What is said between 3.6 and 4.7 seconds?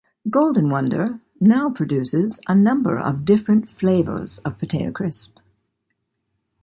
flavours of